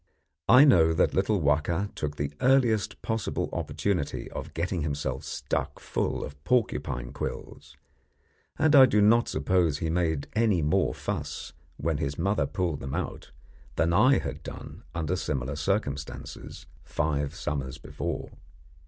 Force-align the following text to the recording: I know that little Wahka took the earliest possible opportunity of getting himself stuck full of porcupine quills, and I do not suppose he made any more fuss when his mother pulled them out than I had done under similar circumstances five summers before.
I 0.49 0.65
know 0.65 0.93
that 0.93 1.13
little 1.13 1.39
Wahka 1.39 1.93
took 1.93 2.15
the 2.15 2.33
earliest 2.41 3.03
possible 3.03 3.51
opportunity 3.53 4.31
of 4.31 4.55
getting 4.55 4.81
himself 4.81 5.23
stuck 5.23 5.79
full 5.79 6.23
of 6.25 6.43
porcupine 6.43 7.13
quills, 7.13 7.77
and 8.57 8.75
I 8.75 8.87
do 8.87 8.99
not 8.99 9.27
suppose 9.27 9.77
he 9.77 9.91
made 9.91 10.25
any 10.33 10.63
more 10.63 10.95
fuss 10.95 11.53
when 11.77 11.99
his 11.99 12.17
mother 12.17 12.47
pulled 12.47 12.79
them 12.79 12.95
out 12.95 13.29
than 13.75 13.93
I 13.93 14.17
had 14.17 14.41
done 14.41 14.81
under 14.95 15.15
similar 15.15 15.55
circumstances 15.55 16.65
five 16.83 17.35
summers 17.35 17.77
before. 17.77 18.31